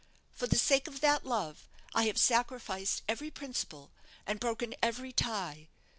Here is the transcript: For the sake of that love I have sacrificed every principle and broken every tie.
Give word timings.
For 0.31 0.47
the 0.47 0.57
sake 0.57 0.87
of 0.87 0.99
that 1.01 1.27
love 1.27 1.69
I 1.93 2.05
have 2.05 2.17
sacrificed 2.17 3.03
every 3.07 3.29
principle 3.29 3.91
and 4.25 4.39
broken 4.39 4.73
every 4.81 5.13
tie. 5.13 5.69